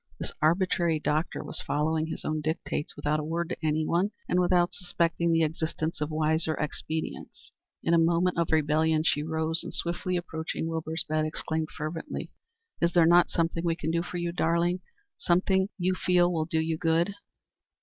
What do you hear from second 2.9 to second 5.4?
without a word to anyone, and without suspecting